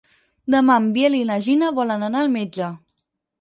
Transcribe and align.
Demà 0.53 0.77
en 0.83 0.87
Biel 0.95 1.17
i 1.17 1.19
na 1.31 1.35
Gina 1.49 1.69
volen 1.81 2.07
anar 2.09 2.25
al 2.25 2.33
metge. 2.39 2.73